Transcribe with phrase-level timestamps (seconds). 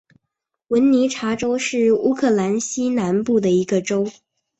[0.69, 4.07] 文尼察州是乌克兰西南部的一个州。